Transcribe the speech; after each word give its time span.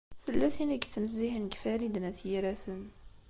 Tella 0.23 0.47
tin 0.55 0.71
i 0.75 0.77
yettnezzihen 0.77 1.45
deg 1.45 1.53
Farid 1.61 1.95
n 1.99 2.07
At 2.09 2.19
Yiraten. 2.27 2.81